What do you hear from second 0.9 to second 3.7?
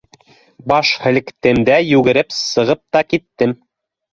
һелктем дә, йүгереп сығып та киттем.